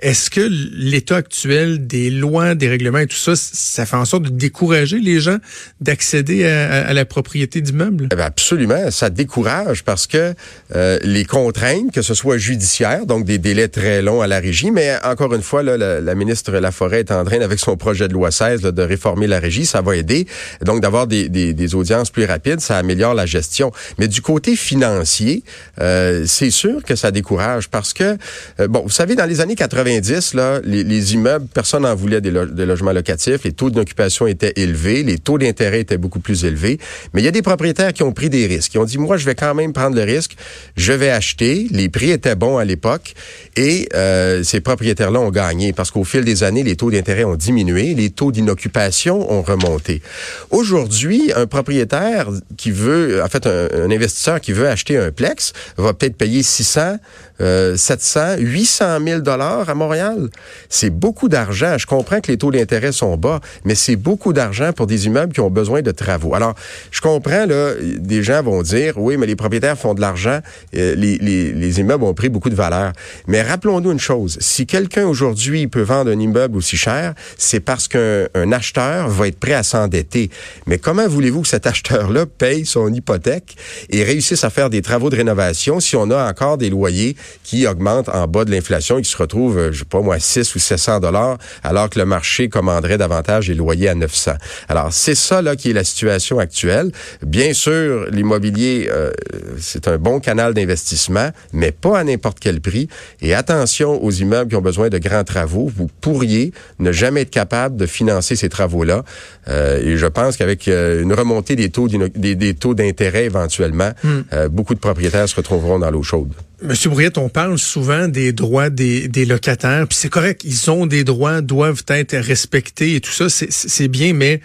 est-ce 0.00 0.28
que 0.28 0.40
l'état 0.40 1.16
actuel 1.16 1.86
des 1.86 2.10
lois, 2.10 2.54
des 2.54 2.68
règlements 2.68 2.98
et 2.98 3.06
tout 3.06 3.16
ça, 3.16 3.36
ça 3.36 3.86
fait 3.86 3.96
en 3.96 4.04
sorte 4.04 4.24
de 4.24 4.28
décourager 4.28 4.98
les 4.98 5.20
gens 5.20 5.38
d'accéder 5.80 6.23
à, 6.44 6.92
la 6.92 7.04
propriété 7.04 7.60
d'immeubles? 7.60 8.08
Eh 8.12 8.20
absolument, 8.20 8.90
ça 8.90 9.10
décourage 9.10 9.84
parce 9.84 10.06
que 10.06 10.34
euh, 10.74 10.98
les 11.02 11.24
contraintes, 11.24 11.92
que 11.92 12.02
ce 12.02 12.14
soit 12.14 12.38
judiciaires, 12.38 13.06
donc 13.06 13.24
des 13.24 13.38
délais 13.38 13.68
très 13.68 14.02
longs 14.02 14.20
à 14.22 14.26
la 14.26 14.40
régie, 14.40 14.70
mais 14.70 14.96
encore 15.04 15.34
une 15.34 15.42
fois, 15.42 15.62
la, 15.62 16.00
la, 16.00 16.14
ministre 16.14 16.52
Laforêt 16.52 17.00
est 17.00 17.12
en 17.12 17.24
train, 17.24 17.40
avec 17.40 17.58
son 17.58 17.76
projet 17.76 18.08
de 18.08 18.14
loi 18.14 18.30
16, 18.30 18.62
là, 18.62 18.72
de 18.72 18.82
réformer 18.82 19.26
la 19.26 19.38
régie, 19.38 19.66
ça 19.66 19.82
va 19.82 19.96
aider. 19.96 20.26
Donc, 20.62 20.80
d'avoir 20.80 21.06
des, 21.06 21.74
audiences 21.74 22.10
plus 22.10 22.24
rapides, 22.24 22.60
ça 22.60 22.78
améliore 22.78 23.14
la 23.14 23.26
gestion. 23.26 23.72
Mais 23.98 24.08
du 24.08 24.20
côté 24.20 24.56
financier, 24.56 25.42
euh, 25.80 26.24
c'est 26.26 26.50
sûr 26.50 26.82
que 26.84 26.94
ça 26.94 27.10
décourage 27.10 27.68
parce 27.68 27.92
que, 27.92 28.16
euh, 28.60 28.68
bon, 28.68 28.82
vous 28.82 28.90
savez, 28.90 29.14
dans 29.14 29.26
les 29.26 29.40
années 29.40 29.56
80, 29.56 29.74
90, 29.74 30.34
là, 30.34 30.60
les, 30.64 30.84
les 30.84 31.14
immeubles, 31.14 31.46
personne 31.52 31.82
n'en 31.82 31.94
voulait 31.94 32.20
des, 32.20 32.30
des, 32.30 32.66
logements 32.66 32.92
locatifs. 32.92 33.44
Les 33.44 33.52
taux 33.52 33.70
d'occupation 33.70 34.26
étaient 34.26 34.52
élevés, 34.56 35.02
les 35.02 35.18
taux 35.18 35.38
d'intérêt 35.38 35.80
étaient 35.80 35.98
beaucoup 36.04 36.20
plus 36.20 36.44
élevés. 36.44 36.78
Mais 37.12 37.22
il 37.22 37.24
y 37.24 37.28
a 37.28 37.30
des 37.30 37.42
propriétaires 37.42 37.94
qui 37.94 38.02
ont 38.02 38.12
pris 38.12 38.28
des 38.28 38.46
risques. 38.46 38.72
Qui 38.72 38.78
ont 38.78 38.84
dit, 38.84 38.98
moi, 38.98 39.16
je 39.16 39.24
vais 39.24 39.34
quand 39.34 39.54
même 39.54 39.72
prendre 39.72 39.96
le 39.96 40.02
risque. 40.02 40.36
Je 40.76 40.92
vais 40.92 41.08
acheter. 41.10 41.66
Les 41.70 41.88
prix 41.88 42.10
étaient 42.10 42.34
bons 42.34 42.58
à 42.58 42.64
l'époque. 42.64 43.14
Et 43.56 43.88
euh, 43.94 44.42
ces 44.42 44.60
propriétaires-là 44.60 45.20
ont 45.20 45.30
gagné 45.30 45.72
parce 45.72 45.90
qu'au 45.90 46.04
fil 46.04 46.24
des 46.24 46.42
années, 46.42 46.62
les 46.62 46.76
taux 46.76 46.90
d'intérêt 46.90 47.24
ont 47.24 47.36
diminué. 47.36 47.94
Les 47.94 48.10
taux 48.10 48.32
d'inoccupation 48.32 49.32
ont 49.32 49.42
remonté. 49.42 50.02
Aujourd'hui, 50.50 51.32
un 51.34 51.46
propriétaire 51.46 52.28
qui 52.56 52.70
veut, 52.70 53.22
en 53.22 53.28
fait, 53.28 53.46
un, 53.46 53.90
investisseur 53.90 54.40
qui 54.40 54.52
veut 54.52 54.68
acheter 54.68 54.98
un 54.98 55.10
plex 55.10 55.52
va 55.76 55.94
peut-être 55.94 56.16
payer 56.16 56.42
600, 56.42 56.98
euh, 57.40 57.76
700, 57.76 58.36
800 58.38 58.98
000 59.06 59.20
dollars 59.20 59.70
à 59.70 59.74
Montréal. 59.74 60.28
C'est 60.68 60.90
beaucoup 60.90 61.28
d'argent. 61.28 61.78
Je 61.78 61.86
comprends 61.86 62.20
que 62.20 62.30
les 62.30 62.38
taux 62.38 62.50
d'intérêt 62.50 62.92
sont 62.92 63.16
bas, 63.16 63.40
mais 63.64 63.74
c'est 63.74 63.96
beaucoup 63.96 64.32
d'argent 64.32 64.72
pour 64.72 64.86
des 64.86 65.06
immeubles 65.06 65.32
qui 65.32 65.40
ont 65.40 65.50
besoin 65.50 65.82
de 65.82 65.90
travaux. 65.94 66.34
Alors, 66.34 66.54
je 66.90 67.00
comprends, 67.00 67.46
là, 67.46 67.72
des 67.80 68.22
gens 68.22 68.42
vont 68.42 68.62
dire, 68.62 68.94
oui, 68.96 69.16
mais 69.16 69.26
les 69.26 69.36
propriétaires 69.36 69.78
font 69.78 69.94
de 69.94 70.00
l'argent, 70.00 70.40
euh, 70.76 70.94
les, 70.94 71.18
les, 71.18 71.52
les, 71.52 71.80
immeubles 71.80 72.04
ont 72.04 72.14
pris 72.14 72.28
beaucoup 72.28 72.50
de 72.50 72.54
valeur. 72.54 72.92
Mais 73.26 73.42
rappelons-nous 73.42 73.92
une 73.92 74.00
chose, 74.00 74.38
si 74.40 74.66
quelqu'un 74.66 75.06
aujourd'hui 75.06 75.66
peut 75.66 75.82
vendre 75.82 76.10
un 76.10 76.18
immeuble 76.18 76.56
aussi 76.56 76.76
cher, 76.76 77.14
c'est 77.38 77.60
parce 77.60 77.88
qu'un 77.88 78.52
acheteur 78.52 79.08
va 79.08 79.28
être 79.28 79.38
prêt 79.38 79.54
à 79.54 79.62
s'endetter. 79.62 80.30
Mais 80.66 80.78
comment 80.78 81.06
voulez-vous 81.06 81.42
que 81.42 81.48
cet 81.48 81.66
acheteur-là 81.66 82.26
paye 82.26 82.66
son 82.66 82.92
hypothèque 82.92 83.56
et 83.90 84.04
réussisse 84.04 84.44
à 84.44 84.50
faire 84.50 84.70
des 84.70 84.82
travaux 84.82 85.10
de 85.10 85.16
rénovation 85.16 85.80
si 85.80 85.96
on 85.96 86.10
a 86.10 86.28
encore 86.28 86.58
des 86.58 86.70
loyers 86.70 87.16
qui 87.42 87.66
augmentent 87.66 88.08
en 88.08 88.26
bas 88.26 88.44
de 88.44 88.50
l'inflation 88.50 88.98
et 88.98 89.02
qui 89.02 89.10
se 89.10 89.16
retrouvent 89.16 89.70
je 89.72 89.80
sais 89.80 89.84
pas 89.84 90.00
moi, 90.00 90.18
6 90.18 90.54
ou 90.54 90.58
700 90.58 91.00
dollars, 91.00 91.38
alors 91.62 91.90
que 91.90 91.98
le 91.98 92.04
marché 92.04 92.48
commanderait 92.48 92.98
davantage 92.98 93.48
les 93.48 93.54
loyers 93.54 93.88
à 93.88 93.94
900. 93.94 94.32
Alors, 94.68 94.92
c'est 94.92 95.14
ça, 95.14 95.42
là, 95.42 95.56
qui 95.56 95.70
est 95.70 95.74
la 95.74 95.83
la 95.84 95.86
situation 95.86 96.38
actuelle. 96.38 96.90
Bien 97.22 97.52
sûr, 97.52 98.06
l'immobilier, 98.10 98.88
euh, 98.90 99.12
c'est 99.58 99.86
un 99.88 99.98
bon 99.98 100.18
canal 100.18 100.54
d'investissement, 100.54 101.30
mais 101.52 101.72
pas 101.72 101.98
à 101.98 102.04
n'importe 102.04 102.38
quel 102.40 102.60
prix. 102.60 102.88
Et 103.20 103.34
attention 103.34 104.02
aux 104.02 104.10
immeubles 104.10 104.50
qui 104.50 104.56
ont 104.56 104.62
besoin 104.62 104.88
de 104.88 104.98
grands 104.98 105.24
travaux. 105.24 105.70
Vous 105.74 105.88
pourriez 106.00 106.52
ne 106.78 106.92
jamais 106.92 107.22
être 107.22 107.30
capable 107.30 107.76
de 107.76 107.86
financer 107.86 108.36
ces 108.36 108.48
travaux-là. 108.48 109.04
Euh, 109.48 109.80
et 109.82 109.96
je 109.96 110.06
pense 110.06 110.36
qu'avec 110.36 110.68
euh, 110.68 111.02
une 111.02 111.12
remontée 111.12 111.56
des 111.56 111.70
taux 111.70 111.88
des, 111.88 112.34
des 112.34 112.54
taux 112.54 112.74
d'intérêt 112.74 113.24
éventuellement, 113.24 113.90
hmm. 114.02 114.48
beaucoup 114.48 114.74
de 114.74 114.80
propriétaires 114.80 115.28
se 115.28 115.36
retrouveront 115.36 115.78
dans 115.78 115.90
l'eau 115.90 116.02
chaude. 116.02 116.32
Monsieur 116.62 116.88
Brouillette, 116.88 117.18
on 117.18 117.28
parle 117.28 117.58
souvent 117.58 118.08
des 118.08 118.32
droits 118.32 118.70
des, 118.70 119.06
des 119.08 119.26
locataires, 119.26 119.86
puis 119.86 119.98
c'est 119.98 120.08
correct, 120.08 120.42
ils 120.44 120.70
ont 120.70 120.86
des 120.86 121.04
droits, 121.04 121.42
doivent 121.42 121.82
être 121.88 122.16
respectés 122.16 122.94
et 122.94 123.00
tout 123.00 123.10
ça, 123.10 123.26
c'est 123.28 123.88
bien, 123.88 124.14
mais 124.14 124.40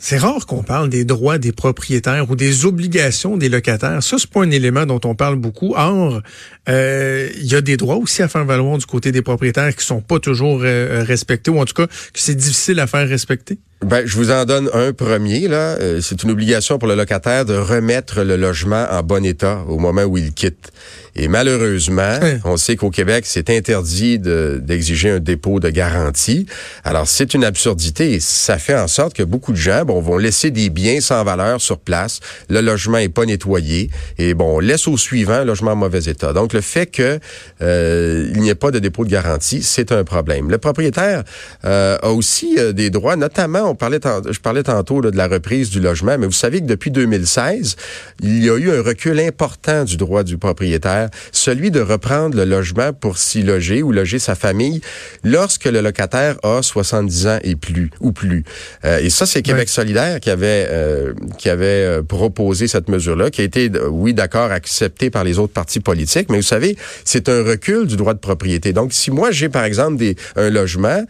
c'est 0.00 0.18
rare 0.18 0.46
qu'on 0.46 0.62
parle 0.62 0.88
des 0.90 1.04
droits 1.04 1.38
des 1.38 1.50
propriétaires 1.50 2.30
ou 2.30 2.36
des 2.36 2.64
obligations 2.66 3.36
des 3.36 3.48
locataires. 3.48 4.00
Ça, 4.00 4.16
c'est 4.18 4.30
pas 4.30 4.42
un 4.42 4.50
élément 4.50 4.86
dont 4.86 5.00
on 5.04 5.16
parle 5.16 5.36
beaucoup. 5.36 5.74
Or, 5.76 6.22
euh, 6.68 7.28
il 7.36 7.46
y 7.46 7.54
a 7.54 7.60
des 7.60 7.76
droits 7.76 7.96
aussi 7.96 8.22
à 8.22 8.28
faire 8.28 8.44
valoir 8.44 8.78
du 8.78 8.86
côté 8.86 9.12
des 9.12 9.22
propriétaires 9.22 9.74
qui 9.74 9.84
sont 9.84 10.00
pas 10.00 10.18
toujours 10.18 10.60
euh, 10.62 11.02
respectés, 11.06 11.50
ou 11.50 11.60
en 11.60 11.64
tout 11.64 11.74
cas 11.74 11.86
que 11.86 11.92
c'est 12.14 12.34
difficile 12.34 12.80
à 12.80 12.86
faire 12.86 13.08
respecter. 13.08 13.58
Ben, 13.84 14.04
je 14.04 14.16
vous 14.16 14.32
en 14.32 14.44
donne 14.44 14.68
un 14.74 14.92
premier. 14.92 15.46
là. 15.46 15.76
Euh, 15.80 16.00
c'est 16.02 16.24
une 16.24 16.32
obligation 16.32 16.78
pour 16.78 16.88
le 16.88 16.96
locataire 16.96 17.44
de 17.44 17.54
remettre 17.54 18.22
le 18.22 18.36
logement 18.36 18.86
en 18.90 19.04
bon 19.04 19.24
état 19.24 19.62
au 19.68 19.78
moment 19.78 20.02
où 20.02 20.18
il 20.18 20.32
quitte. 20.32 20.72
Et 21.14 21.26
malheureusement, 21.26 22.18
on 22.44 22.56
sait 22.56 22.76
qu'au 22.76 22.90
Québec, 22.90 23.24
c'est 23.26 23.50
interdit 23.50 24.20
d'exiger 24.20 25.10
un 25.10 25.18
dépôt 25.18 25.58
de 25.58 25.68
garantie. 25.68 26.46
Alors, 26.84 27.08
c'est 27.08 27.34
une 27.34 27.44
absurdité 27.44 28.12
et 28.12 28.20
ça 28.20 28.56
fait 28.58 28.76
en 28.76 28.86
sorte 28.86 29.14
que 29.14 29.24
beaucoup 29.24 29.50
de 29.50 29.56
gens 29.56 29.84
bon, 29.84 30.00
vont 30.00 30.16
laisser 30.16 30.52
des 30.52 30.70
biens 30.70 31.00
sans 31.00 31.24
valeur 31.24 31.60
sur 31.60 31.78
place. 31.78 32.20
Le 32.48 32.60
logement 32.60 32.98
est 32.98 33.08
pas 33.08 33.24
nettoyé 33.24 33.90
et 34.18 34.34
bon, 34.34 34.56
on 34.56 34.60
laisse 34.60 34.86
au 34.86 34.96
suivant 34.96 35.34
un 35.34 35.44
logement 35.44 35.72
en 35.72 35.76
mauvais 35.76 36.04
état. 36.04 36.32
Donc, 36.32 36.52
le 36.58 36.62
fait 36.62 36.86
que 36.86 37.20
euh, 37.62 38.30
il 38.34 38.40
n'y 38.40 38.48
ait 38.48 38.56
pas 38.56 38.72
de 38.72 38.80
dépôt 38.80 39.04
de 39.04 39.10
garantie, 39.10 39.62
c'est 39.62 39.92
un 39.92 40.02
problème. 40.02 40.50
Le 40.50 40.58
propriétaire 40.58 41.22
euh, 41.64 41.96
a 42.02 42.10
aussi 42.10 42.56
des 42.72 42.90
droits, 42.90 43.16
notamment 43.16 43.70
on 43.70 43.74
parlait, 43.74 44.00
je 44.28 44.40
parlais 44.40 44.64
tantôt 44.64 45.00
de 45.00 45.16
la 45.16 45.28
reprise 45.28 45.70
du 45.70 45.80
logement, 45.80 46.16
mais 46.18 46.26
vous 46.26 46.32
savez 46.32 46.60
que 46.60 46.66
depuis 46.66 46.90
2016, 46.90 47.76
il 48.22 48.44
y 48.44 48.50
a 48.50 48.56
eu 48.56 48.70
un 48.70 48.82
recul 48.82 49.20
important 49.20 49.84
du 49.84 49.96
droit 49.96 50.24
du 50.24 50.36
propriétaire, 50.38 51.10
celui 51.32 51.70
de 51.70 51.80
reprendre 51.80 52.36
le 52.36 52.44
logement 52.44 52.92
pour 52.92 53.18
s'y 53.18 53.42
loger 53.42 53.82
ou 53.82 53.92
loger 53.92 54.18
sa 54.18 54.34
famille 54.34 54.80
lorsque 55.22 55.66
le 55.66 55.80
locataire 55.80 56.36
a 56.42 56.62
70 56.62 57.26
ans 57.26 57.38
et 57.42 57.56
plus 57.56 57.90
ou 58.00 58.12
plus. 58.12 58.44
Euh, 58.84 58.98
et 58.98 59.10
ça, 59.10 59.26
c'est 59.26 59.42
Québec 59.42 59.68
solidaire 59.68 60.20
qui 60.20 60.30
avait 60.30 60.66
euh, 60.70 61.12
qui 61.38 61.48
avait 61.48 61.66
euh, 61.66 62.02
proposé 62.02 62.66
cette 62.66 62.88
mesure-là, 62.88 63.30
qui 63.30 63.40
a 63.40 63.44
été, 63.44 63.70
oui, 63.90 64.14
d'accord, 64.14 64.50
acceptée 64.50 65.10
par 65.10 65.24
les 65.24 65.38
autres 65.38 65.52
partis 65.52 65.80
politiques. 65.80 66.28
Mais 66.30 66.36
vous 66.36 66.42
savez, 66.48 66.76
c'est 67.04 67.28
un 67.28 67.42
recul 67.42 67.86
du 67.86 67.96
droit 67.96 68.14
de 68.14 68.18
propriété. 68.18 68.72
Donc, 68.72 68.92
si 68.92 69.10
moi 69.10 69.30
j'ai 69.30 69.48
par 69.48 69.64
exemple 69.64 69.96
des, 69.96 70.16
un 70.36 70.50
logement 70.50 71.04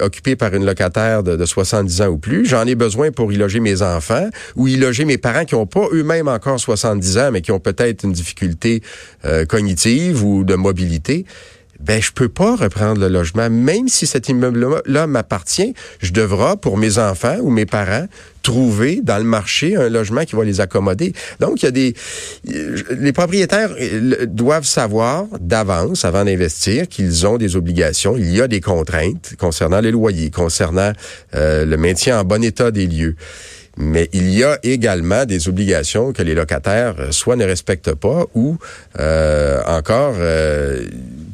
occupé 0.00 0.36
par 0.36 0.54
une 0.54 0.64
locataire 0.64 1.22
de, 1.22 1.36
de 1.36 1.44
70 1.44 1.72
70 1.72 2.02
ans 2.02 2.08
ou 2.08 2.18
plus. 2.18 2.46
J'en 2.46 2.66
ai 2.66 2.74
besoin 2.74 3.10
pour 3.10 3.32
y 3.32 3.36
loger 3.36 3.60
mes 3.60 3.82
enfants 3.82 4.28
ou 4.56 4.68
y 4.68 4.76
loger 4.76 5.04
mes 5.04 5.18
parents 5.18 5.44
qui 5.44 5.54
n'ont 5.54 5.66
pas 5.66 5.88
eux-mêmes 5.92 6.28
encore 6.28 6.60
70 6.60 7.18
ans, 7.18 7.30
mais 7.32 7.40
qui 7.40 7.52
ont 7.52 7.60
peut-être 7.60 8.04
une 8.04 8.12
difficulté 8.12 8.82
euh, 9.24 9.46
cognitive 9.46 10.24
ou 10.24 10.44
de 10.44 10.54
mobilité 10.54 11.24
ben 11.82 12.00
je 12.00 12.12
peux 12.12 12.28
pas 12.28 12.54
reprendre 12.56 13.00
le 13.00 13.08
logement, 13.08 13.50
même 13.50 13.88
si 13.88 14.06
cet 14.06 14.28
immeuble-là 14.28 15.06
m'appartient. 15.06 15.74
Je 16.00 16.12
devrais, 16.12 16.56
pour 16.56 16.78
mes 16.78 16.98
enfants 16.98 17.38
ou 17.40 17.50
mes 17.50 17.66
parents, 17.66 18.06
trouver 18.42 19.00
dans 19.02 19.18
le 19.18 19.24
marché 19.24 19.76
un 19.76 19.88
logement 19.88 20.24
qui 20.24 20.36
va 20.36 20.44
les 20.44 20.60
accommoder. 20.60 21.12
Donc, 21.40 21.62
il 21.62 21.66
y 21.66 21.68
a 21.68 21.70
des... 21.70 21.94
Les 22.98 23.12
propriétaires 23.12 23.70
euh, 23.80 24.26
doivent 24.26 24.66
savoir 24.66 25.26
d'avance, 25.40 26.04
avant 26.04 26.24
d'investir, 26.24 26.88
qu'ils 26.88 27.26
ont 27.26 27.38
des 27.38 27.56
obligations. 27.56 28.16
Il 28.16 28.30
y 28.34 28.40
a 28.40 28.48
des 28.48 28.60
contraintes 28.60 29.34
concernant 29.38 29.80
les 29.80 29.90
loyers, 29.90 30.30
concernant 30.30 30.92
euh, 31.34 31.64
le 31.64 31.76
maintien 31.76 32.20
en 32.20 32.24
bon 32.24 32.42
état 32.42 32.70
des 32.70 32.86
lieux. 32.86 33.16
Mais 33.76 34.10
il 34.12 34.30
y 34.30 34.44
a 34.44 34.58
également 34.64 35.24
des 35.24 35.48
obligations 35.48 36.12
que 36.12 36.22
les 36.22 36.34
locataires 36.34 36.96
euh, 36.98 37.10
soit 37.10 37.36
ne 37.36 37.44
respectent 37.44 37.94
pas 37.94 38.26
ou 38.34 38.58
encore 39.66 40.14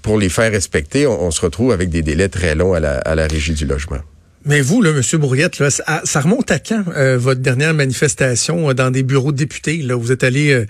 pour 0.02 0.18
les 0.18 0.28
faire 0.28 0.50
respecter, 0.50 1.06
on, 1.06 1.30
se 1.30 1.40
retrouve 1.40 1.72
avec 1.72 1.90
des 1.90 2.02
délais 2.02 2.28
très 2.28 2.54
longs 2.54 2.74
à 2.74 2.80
la, 2.80 3.26
régie 3.26 3.52
du 3.52 3.66
logement. 3.66 3.98
Mais 4.44 4.60
vous, 4.60 4.80
là, 4.80 4.90
M. 4.90 5.02
Bourriette, 5.20 5.58
là, 5.58 5.68
ça, 5.70 6.20
remonte 6.20 6.50
à 6.50 6.58
quand 6.58 6.84
euh, 6.96 7.18
votre 7.18 7.40
dernière 7.40 7.74
manifestation 7.74 8.70
euh, 8.70 8.74
dans 8.74 8.90
des 8.90 9.02
bureaux 9.02 9.32
de 9.32 9.36
députés? 9.36 9.84
Vous 9.90 10.12
êtes 10.12 10.24
allé 10.24 10.52
euh, 10.52 10.66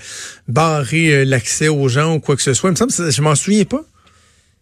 barrer 0.49 1.25
l'accès 1.25 1.69
aux 1.69 1.89
gens 1.89 2.17
ou 2.17 2.21
quoi 2.21 2.35
que 2.35 2.43
ce 2.43 2.55
soit? 2.55 2.71
Il 2.71 2.85
me 2.87 3.11
je 3.11 3.23
m'en 3.23 3.35
souviens 3.35 3.65
pas. 3.65 3.85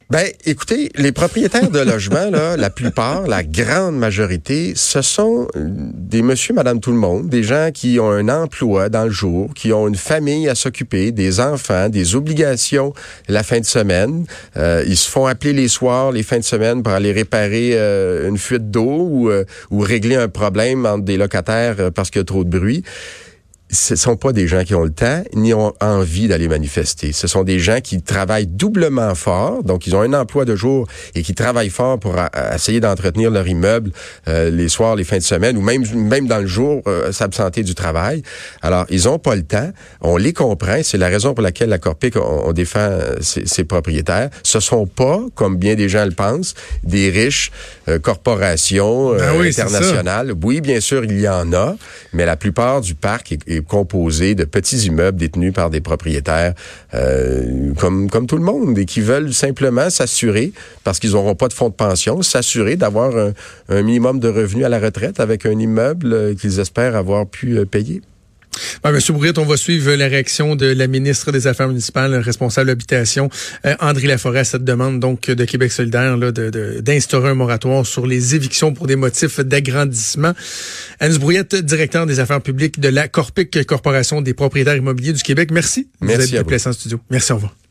Ben, 0.09 0.25
écoutez, 0.45 0.93
les 0.95 1.11
propriétaires 1.11 1.69
de 1.69 1.81
logements, 1.81 2.31
là, 2.31 2.57
la 2.57 2.71
plupart, 2.71 3.27
la 3.27 3.43
grande 3.43 3.99
majorité, 3.99 4.75
ce 4.77 5.03
sont 5.03 5.49
des 5.57 6.23
monsieur, 6.23 6.55
madame, 6.55 6.79
tout 6.79 6.93
le 6.93 6.97
monde, 6.97 7.29
des 7.29 7.43
gens 7.43 7.71
qui 7.75 7.99
ont 7.99 8.13
un 8.13 8.29
emploi 8.29 8.89
dans 8.89 9.03
le 9.03 9.11
jour, 9.11 9.53
qui 9.53 9.73
ont 9.73 9.89
une 9.89 9.97
famille 9.97 10.49
à 10.49 10.55
s'occuper, 10.55 11.11
des 11.11 11.41
enfants, 11.41 11.89
des 11.89 12.15
obligations 12.15 12.95
la 13.27 13.43
fin 13.43 13.59
de 13.59 13.65
semaine. 13.65 14.27
Euh, 14.57 14.85
ils 14.87 14.97
se 14.97 15.11
font 15.11 15.27
appeler 15.27 15.53
les 15.53 15.67
soirs, 15.67 16.13
les 16.13 16.23
fins 16.23 16.39
de 16.39 16.45
semaine 16.45 16.85
pour 16.85 16.93
aller 16.93 17.11
réparer 17.11 17.71
euh, 17.73 18.29
une 18.29 18.39
fuite 18.39 18.71
d'eau 18.71 19.09
ou, 19.11 19.29
euh, 19.29 19.45
ou 19.73 19.81
régler 19.81 20.15
un 20.15 20.29
problème 20.29 20.87
entre 20.87 21.03
des 21.03 21.17
locataires 21.17 21.91
parce 21.93 22.11
qu'il 22.11 22.21
y 22.21 22.23
a 22.23 22.25
trop 22.25 22.45
de 22.45 22.57
bruit 22.57 22.85
ce 23.71 23.97
sont 23.97 24.17
pas 24.17 24.33
des 24.33 24.47
gens 24.47 24.63
qui 24.63 24.75
ont 24.75 24.85
le 24.85 24.93
temps 24.93 25.25
ni 25.35 25.53
ont 25.53 25.73
envie 25.81 26.29
d'aller 26.29 26.47
manifester. 26.47 27.13
Ce 27.13 27.27
sont 27.27 27.43
des 27.43 27.59
gens 27.59 27.81
qui 27.81 28.01
travaillent 28.01 28.47
doublement 28.47 29.15
fort, 29.15 29.65
donc 29.65 29.89
ils 29.89 29.97
ont 29.97 30.03
un 30.03 30.13
emploi 30.13 30.45
de 30.45 30.55
jour 30.55 30.87
et 31.15 31.23
qui 31.23 31.35
travaillent 31.35 31.71
fort 31.71 31.99
pour 31.99 32.15
essayer 32.55 32.79
d'entretenir 32.79 33.31
leur 33.31 33.47
immeuble 33.49 33.91
euh, 34.29 34.51
les 34.51 34.69
soirs, 34.69 34.95
les 34.95 35.03
fins 35.03 35.19
de 35.19 35.23
semaine 35.23 35.57
ou 35.57 35.61
même 35.61 35.85
même 35.95 36.29
dans 36.29 36.39
le 36.39 36.47
jour 36.47 36.83
euh, 36.87 37.11
s'absenter 37.11 37.65
du 37.65 37.75
travail. 37.75 38.23
Alors 38.63 38.87
ils 38.89 39.09
ont 39.09 39.19
pas 39.19 39.35
le 39.35 39.43
temps. 39.43 39.71
On 40.01 40.17
les 40.17 40.33
comprend. 40.33 40.81
C'est 40.83 40.99
la 40.99 41.09
raison 41.09 41.35
pour 41.35 41.43
laquelle 41.43 41.69
la 41.69 41.79
Corpic 41.79 42.17
on, 42.17 42.53
défend 42.53 42.99
ses, 43.21 43.65
propriétaires. 43.65 44.31
Ce 44.43 44.61
sont 44.61 44.87
pas, 44.87 45.21
comme 45.35 45.57
bien 45.57 45.75
des 45.75 45.89
gens 45.89 46.05
le 46.05 46.13
pensent, 46.13 46.55
des 46.85 47.11
riches 47.11 47.51
euh, 47.89 47.99
corporations 47.99 49.13
ben 49.15 49.41
internationales. 49.41 50.33
Oui, 50.45 50.61
bien 50.61 50.81
sûr, 50.81 51.05
il 51.05 51.21
y 51.21 51.29
en 51.29 51.53
a, 51.53 51.75
mais 52.13 52.25
la 52.25 52.37
plupart 52.37 52.81
du 52.81 52.95
parc 52.95 53.33
est 53.33 53.56
composé 53.63 54.35
de 54.35 54.45
petits 54.45 54.87
immeubles 54.87 55.19
détenus 55.19 55.53
par 55.53 55.71
des 55.71 55.81
propriétaires 55.81 56.55
euh, 56.95 57.73
comme, 57.79 58.09
tout 58.27 58.37
le 58.37 58.43
monde 58.43 58.79
et 58.79 58.85
qui 58.85 59.01
veulent 59.01 59.33
simplement 59.33 59.91
s'assurer, 59.91 60.53
parce 60.85 60.99
qu'ils 60.99 61.13
n'auront 61.13 61.35
pas 61.35 61.49
de 61.49 61.53
fonds 61.53 61.69
de 61.69 61.75
pension, 61.75 62.23
s'assurer 62.23 62.77
d'avoir 62.77 63.13
un, 63.69 63.83
minimum 63.83 64.21
de 64.21 64.29
revenus 64.29 64.65
à 64.65 64.69
la 64.69 64.79
retraite 64.79 65.21
avec 65.21 65.47
un 65.47 65.59
immeuble 65.59 66.13
euh, 66.13 66.35
qu'ils 66.35 66.61
espèrent 66.61 66.97
avoir 66.97 67.27
pu 67.27 67.59
euh, 67.59 67.65
payer. 68.83 68.95
Monsieur 68.95 69.13
Bourriette, 69.13 69.39
on 69.39 69.45
va 69.45 69.57
suivre 69.57 69.93
la 69.95 70.09
réaction 70.09 70.57
de 70.57 70.67
la 70.67 70.87
ministre 70.87 71.33
des 71.33 71.47
Affaires 71.47 71.69
municipales, 71.69 72.15
responsable 72.17 72.69
d'habitation, 72.69 73.29
euh, 73.65 73.75
André 73.81 74.07
Laforêt, 74.07 74.41
à 74.41 74.45
cette 74.45 74.65
demande 74.65 75.01
donc 75.01 75.31
de 75.31 75.45
Québec 75.45 75.73
solidaire 75.73 76.17
d'instaurer 76.19 77.31
un 77.31 77.35
moratoire 77.35 77.87
sur 77.87 78.07
les 78.07 78.35
évictions 78.35 78.73
pour 78.73 78.87
des 78.87 78.97
motifs 78.97 79.41
d'agrandissement. 79.41 80.33
Anne 81.01 81.17
Brouillette, 81.19 81.55
directeur 81.57 82.07
des 82.07 82.21
affaires 82.21 82.41
publiques 82.41 82.81
de 82.81 82.89
la 82.89 83.09
Corpic, 83.09 83.65
Corporation 83.67 84.23
des 84.23 84.35
propriétaires 84.35 84.77
immobiliers 84.77 85.13
du 85.13 85.23
Québec. 85.23 85.51
Merci. 85.51 85.89
Merci 86.01 86.17
vous 86.17 86.37
êtes 86.37 86.41
à 86.41 86.57
vous. 86.57 86.69
en 86.69 86.73
studio. 86.73 87.01
Merci, 87.11 87.33
au 87.33 87.37
revoir. 87.37 87.66